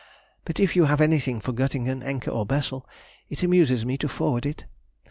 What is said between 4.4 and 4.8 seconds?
it.